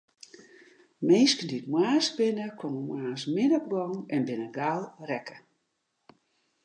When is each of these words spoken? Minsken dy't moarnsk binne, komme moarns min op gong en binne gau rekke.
Minsken 1.07 1.47
dy't 1.49 1.69
moarnsk 1.73 2.11
binne, 2.17 2.45
komme 2.59 2.81
moarns 2.89 3.23
min 3.35 3.51
op 3.59 3.65
gong 3.71 3.95
en 4.15 4.21
binne 4.27 4.47
gau 4.57 4.79
rekke. 5.09 5.35